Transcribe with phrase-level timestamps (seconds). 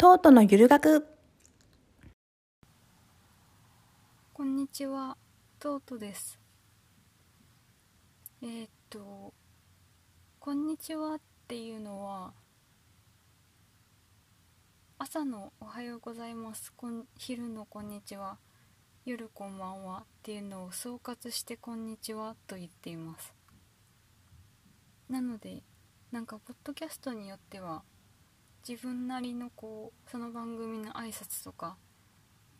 [0.00, 1.08] トートのゆる学
[4.32, 5.16] こんにちは、
[5.58, 6.38] トートです。
[8.40, 9.34] えーっと、
[10.38, 12.32] こんにちはっていうのは、
[14.98, 18.38] 朝のおはようございます、こん昼のこんにちは、
[19.04, 23.34] 夜こんばんはっていうのを総括してこんにちはと言っています。
[25.08, 25.64] なので、
[26.12, 27.82] なんか、ポッドキャストによっては、
[28.68, 31.78] 自分なりのこう、その番組の挨拶とか、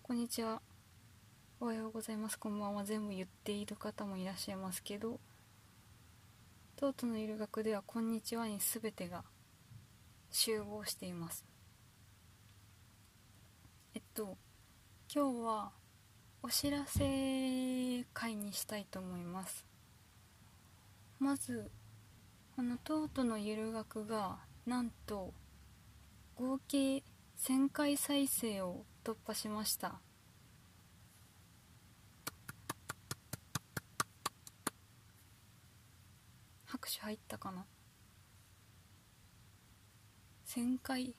[0.02, 0.62] こんにちは、
[1.60, 5.20] おはようございます、こんばんは全部言っている方もいらっしゃいますけど、
[6.76, 9.22] トートのゆる学では、こんにちはに全てが
[10.30, 11.44] 集合しています。
[13.92, 14.38] えっと、
[15.14, 15.72] 今日は
[16.42, 19.66] お知らせ会にしたいと思います。
[21.18, 21.70] まず、
[22.56, 25.34] このトートのゆる学が、なんと、
[26.38, 27.02] 合計
[27.36, 29.98] 1000回再生を突破しました。
[36.64, 37.66] 拍手入ったかな
[40.46, 41.16] ？1000回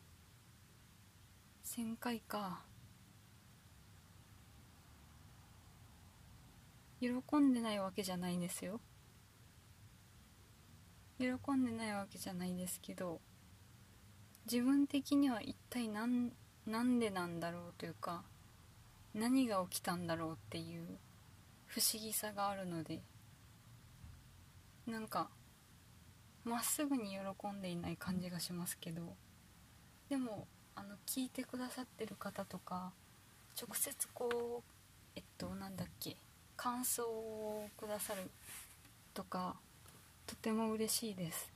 [1.65, 2.63] ？1000回か。
[7.01, 8.79] 喜んでないわけじゃないんですよ。
[11.19, 13.19] 喜んでないわけじゃないですけど。
[14.45, 16.31] 自分的には一体なん
[16.65, 18.23] なんでなんだろうというか
[19.13, 20.85] 何が起きたんだろうっていう
[21.67, 22.99] 不思議さがあるので
[24.85, 25.29] なんか
[26.43, 29.01] まっすぐに喜んでいない感じがしますけど
[30.09, 32.91] でもあの聞いてくださってる方とか
[33.59, 34.71] 直接こう
[35.15, 36.15] えっとなんだっけ
[36.55, 38.29] 感想をくださる
[39.13, 39.55] とか
[40.25, 41.51] とても嬉しいです。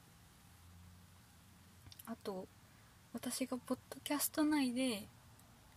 [2.06, 2.48] あと
[3.14, 5.04] 私がポッドキャスト内で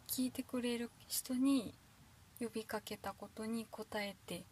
[0.08, 1.74] 聞いてくれる人に
[2.40, 4.44] 呼びかけたことに答えて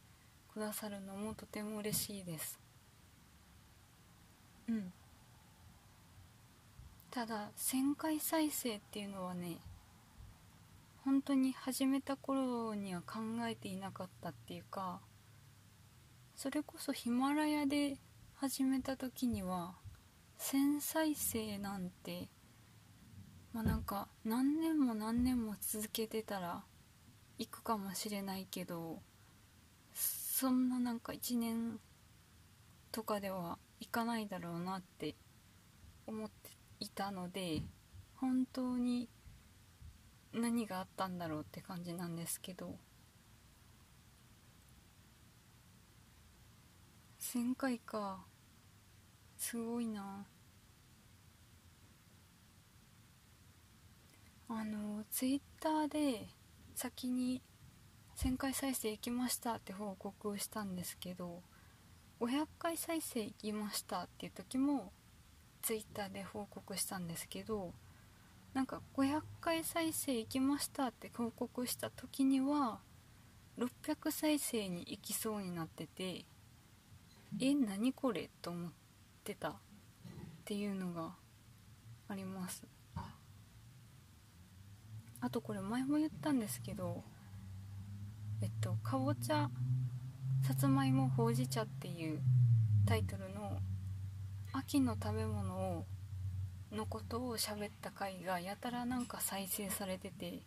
[0.52, 2.58] くださるのもとても嬉しいです。
[4.68, 4.92] うん。
[7.10, 9.56] ただ1000回再生っていうのはね
[11.04, 15.00] 本当に始めた頃には考えていなかったっていうか
[16.34, 17.98] それこそヒマラヤで
[18.34, 19.74] 始めた時には
[20.40, 22.28] 1000再生なんて
[23.54, 26.64] まあなんか何年も何年も続けてたら
[27.38, 29.00] 行くかもしれないけど
[29.94, 31.78] そんななんか1年
[32.90, 35.14] とかではいかないだろうなって
[36.04, 36.50] 思って
[36.80, 37.62] いたので
[38.16, 39.08] 本当に
[40.32, 42.74] 何があったんだろうって感じなんですけど
[47.20, 48.24] 1000回か
[49.38, 50.26] すごいな。
[54.64, 56.26] あのツイッターで
[56.74, 57.42] 先に
[58.16, 61.42] 1000回再生いきましたって報告をしたんですけど
[62.18, 64.90] 500回再生いきましたっていう時も
[65.60, 67.74] ツイッターで報告したんですけど
[68.54, 72.78] なんか500回再生いきましたって報告した時には
[73.58, 76.24] 600再生に行きそうになってて
[77.38, 78.30] え何これ？
[78.40, 78.70] と思っ
[79.24, 79.54] てたっ
[80.46, 81.10] ていうのが
[82.08, 82.64] あります。
[85.24, 87.02] あとこれ前も言ったんですけど
[88.42, 89.48] えっとかぼちゃ
[90.46, 92.20] さつまいもほうじ茶っていう
[92.86, 93.56] タイトルの
[94.52, 95.86] 秋の食べ物を
[96.72, 100.42] のことを喋った回がやたらなんか再生されてて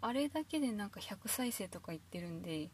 [0.00, 2.70] あれだけでなんか100再生とか言ってるんで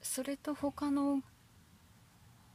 [0.00, 1.22] それと他の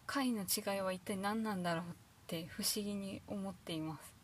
[0.05, 1.85] 回の違いは一体何なんだろうっ
[2.27, 4.16] て不思議に思っています。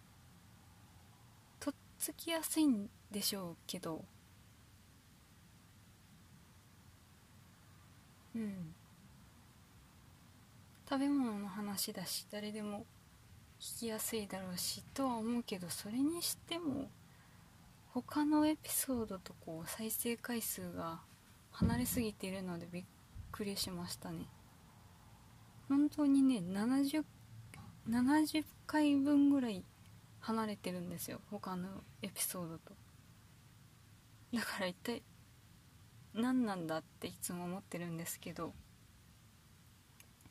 [2.03, 4.03] つきやすいんでしょうけど。
[8.35, 8.75] うん。
[10.89, 12.85] 食べ物の話だし誰でも
[13.57, 16.89] 聞きやすいだろうしとは思うけどそれにしても
[17.93, 20.99] 他のエピソードとこう再生回数が
[21.51, 22.83] 離れすぎているのでびっ
[23.31, 24.25] くりしましたね。
[25.69, 27.05] 本当にね 70,
[27.89, 29.63] 70回分ぐらい
[30.23, 31.19] 離れてるんですよ。
[31.29, 32.73] 他のエピソードと。
[34.33, 35.03] だから一体
[36.13, 38.53] 何なんだっていつも思ってるんですけど。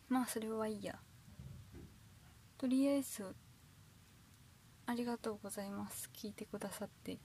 [0.09, 0.99] まあそれはいいや。
[2.56, 3.35] とりあえず
[4.87, 6.09] ありがとうございます。
[6.15, 7.19] 聞いてくださって。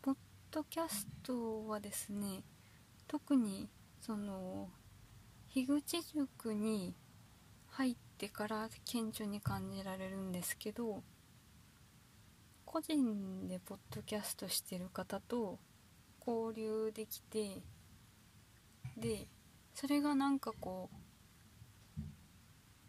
[0.00, 0.16] ポッ
[0.50, 2.44] ドキャストはですね
[3.06, 3.68] 特に
[4.00, 4.70] その
[5.52, 6.94] 樋口塾に
[7.68, 11.02] 入ってから顕著に感じられるんですけど
[12.64, 15.58] 個人でポッドキャストしてる方と
[16.26, 17.62] 交流できて
[18.96, 19.26] で
[19.74, 20.96] それがなんかこう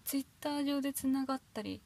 [0.03, 1.81] ツイッター上でつながったり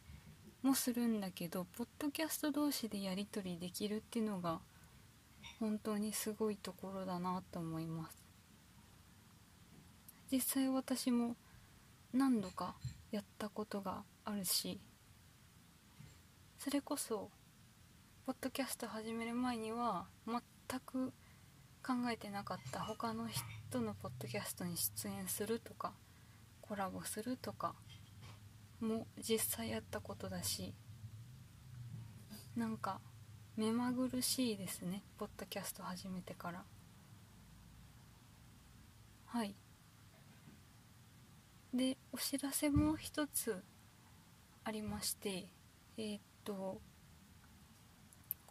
[0.63, 4.59] もするんだけどポッドキャスト同士でやり取りできるっていうのが
[5.59, 8.17] 本当にすごいところだなと思います。
[10.31, 11.35] 実際私も
[12.15, 12.75] 何度か
[13.11, 14.79] やったことがあるし
[16.57, 17.29] それこそ
[18.25, 20.41] ポッドキャスト始める前には全
[20.79, 21.11] く
[21.85, 23.27] 考えてなかった他の
[23.69, 25.91] 人のポッドキャストに出演するとか
[26.61, 27.75] コラボするとか
[28.79, 30.73] も実際やったことだし
[32.55, 33.01] なんか
[33.57, 36.63] 目まぐるしいですねポッドキャスト始めてから。
[39.25, 39.53] はい。
[41.75, 43.61] でお知らせも一つ
[44.63, 45.45] ありまして
[45.97, 46.81] えー、っとこ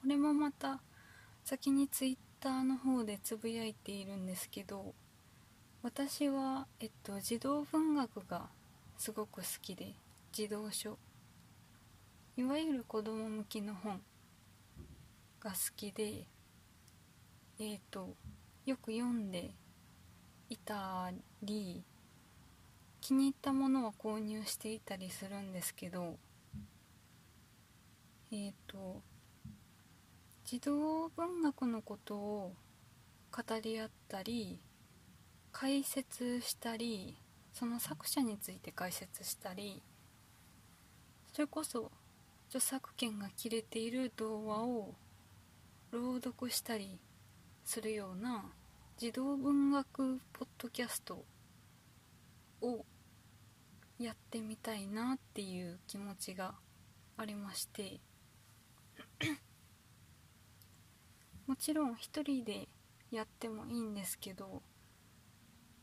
[0.06, 0.82] れもまた
[1.44, 4.94] 先にツイッターの方でつぶやいているんですけど
[5.82, 8.48] 私は、えっと、児童文学が
[8.96, 9.92] すごく好きで
[10.32, 10.96] 児童書。
[12.38, 14.00] いわゆる子供向きの本
[15.40, 16.24] が好きで
[17.58, 18.14] えっ、と
[18.64, 19.50] よく読んで
[20.48, 21.10] いた
[21.42, 21.84] り
[23.04, 26.16] 気に入ったものは購入していたりするんですけど
[28.32, 29.02] えっ、と
[30.46, 32.54] 児童文学のことを
[33.30, 34.58] 語り合ったり
[35.52, 37.14] 解説したり
[37.52, 39.82] その作者について解説したり
[41.34, 41.92] それこそ
[42.48, 44.94] 著作権が切れている童話を
[45.90, 46.98] 朗読したり
[47.66, 48.46] するような
[48.96, 51.22] 児童文学ポッドキャスト
[52.62, 52.86] を
[53.98, 56.54] やってみたいなっていう気持ちが
[57.16, 58.00] ありまして。
[61.46, 62.68] もちろん一人で
[63.10, 64.62] やってもいいんですけど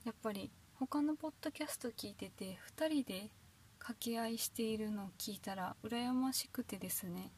[0.03, 3.29] やっぱり他のポッドキャスト聞いてて2人で
[3.77, 7.31] 掛け合いしているのを聞いたら羨ましくてですね。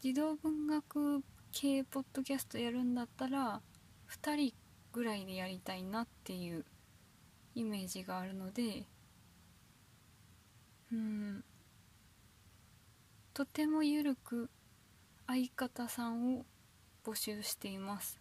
[0.00, 3.62] 児童文学系ポッドキャストやるんだったら
[4.08, 4.54] 2人
[4.92, 6.64] ぐらいでやりたいなっていう
[7.54, 8.86] イメージがあるので
[13.34, 14.48] とてもゆるく
[15.26, 16.46] 相方さんを
[17.04, 18.18] 募集しています。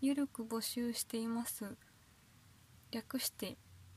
[0.00, 1.76] ゆるく募集しています。
[2.92, 3.56] 略して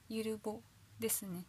[0.09, 0.61] ゆるぼ
[0.99, 1.45] ですね。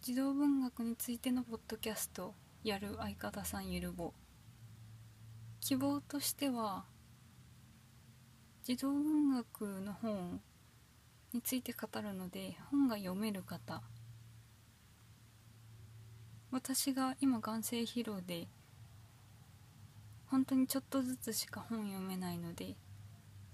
[0.00, 2.34] 児童文学についてのポッドキャスト
[2.64, 4.14] やる相方さんゆるぼ。
[5.60, 6.84] 希望としては
[8.64, 10.40] 児童文学の本
[11.32, 13.82] について語るので本が読める方。
[16.50, 18.46] 私が今眼性疲労で
[20.26, 22.76] 本当にちょっとずつしか本読めないので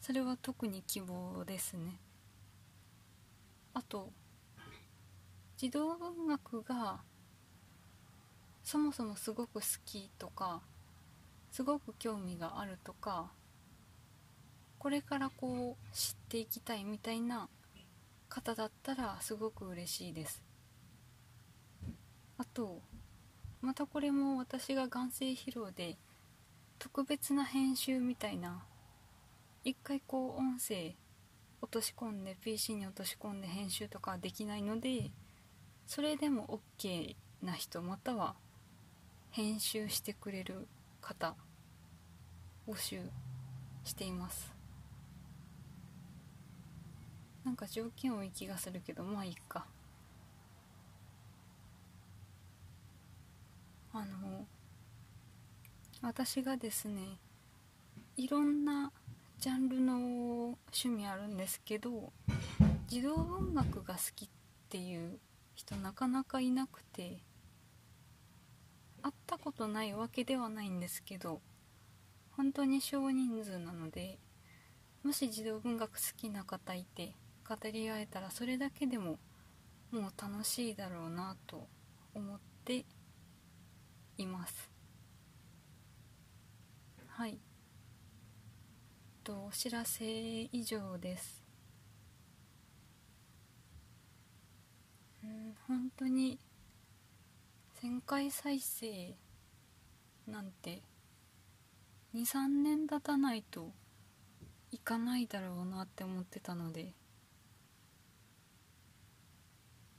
[0.01, 2.01] それは特に希望ですね。
[3.75, 4.11] あと
[5.57, 7.01] 児童文学が
[8.65, 10.61] そもそもすごく好きとか
[11.53, 13.31] すごく興味があるとか
[14.79, 17.49] これからこう知っていきたいみたいな
[18.29, 20.43] 方だったらすごく嬉しいです。
[22.37, 22.81] あと
[23.61, 25.97] またこれも私が眼性疲労で
[26.79, 28.63] 特別な編集みたいな
[29.65, 30.95] 一回こう音声
[31.61, 35.11] 落とし込んで PC に落とし込んで編集とかできないので
[35.87, 38.37] それでも OK な人または
[39.31, 40.69] 編集してくれる
[41.01, 41.35] 方
[42.69, 43.01] 募集
[43.85, 44.58] しています。
[47.49, 49.65] なんか条件多い気がするけどまあいいか。
[53.95, 54.47] あの
[56.03, 57.19] 私がですね
[58.19, 58.93] いろんな
[59.39, 62.13] ジャンルの趣味あるんですけど
[62.87, 64.29] 児童文学が好きっ
[64.69, 65.19] ていう
[65.55, 67.17] 人なかなかいなくて
[69.03, 71.41] 会ったことないわけではないんですけど
[72.37, 74.19] 本当に少人数なので
[75.03, 77.15] もし児童文学好きな方いて
[77.49, 79.19] 語り合えたらそれだけでも
[79.91, 81.67] もう楽しいだろうなと
[82.15, 82.85] 思って
[84.19, 84.71] います。
[87.07, 87.39] はい。
[89.25, 90.05] とお知らせ
[90.53, 91.43] 以上です。
[95.25, 96.39] うん本当に
[97.83, 99.17] 1000回再生
[100.27, 100.83] なんて
[102.15, 103.73] 23年経たないと
[104.71, 106.93] いかないだろうなって思ってたので。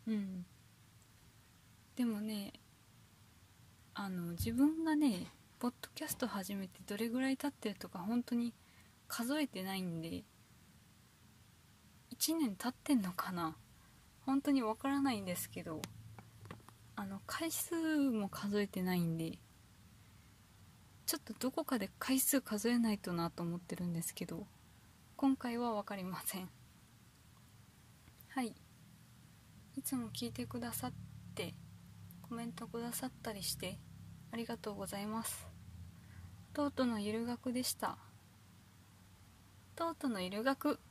[0.10, 0.46] うん。
[1.96, 2.54] でもね
[3.94, 5.28] あの自分がね
[5.60, 8.54] ポッドキャスト始めてどれぐらい経ってるとか本当に
[9.08, 10.24] 数えてないんで
[12.18, 13.56] 1年経ってんのかな？
[14.26, 15.82] 本当にわからないんですけど
[16.96, 19.38] あの回数も数えてないんで
[21.06, 24.48] ちょっとどこかで回数数えないとなと思ってるんですけど
[25.18, 26.50] 今回は分かりません。
[28.30, 28.54] はい。
[29.80, 30.92] いつも聞いてくださっ
[31.36, 31.54] て
[32.22, 33.78] コメントくださったりして
[34.30, 35.48] ありがとうございます。
[36.52, 37.98] とうとのゆる学でした。
[39.78, 40.82] とうとのゆる学